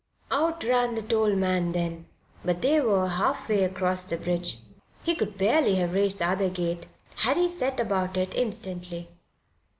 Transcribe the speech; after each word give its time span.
Out 0.31 0.63
ran 0.63 0.95
the 0.95 1.03
toll 1.03 1.35
man 1.35 1.73
then; 1.73 2.07
but 2.43 2.63
they 2.63 2.81
were 2.81 3.07
half 3.07 3.47
way 3.47 3.63
across 3.63 4.03
the 4.03 4.17
bridge; 4.17 4.57
he 5.03 5.13
could 5.13 5.37
barely 5.37 5.75
have 5.75 5.93
raised 5.93 6.17
the 6.17 6.25
other 6.27 6.49
gate 6.49 6.87
had 7.17 7.37
he 7.37 7.47
set 7.47 7.79
about 7.79 8.17
it 8.17 8.33
instantly. 8.33 9.09